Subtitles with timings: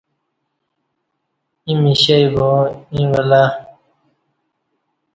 [1.67, 2.49] ییں مشئی با
[2.93, 3.43] ایں ویلہ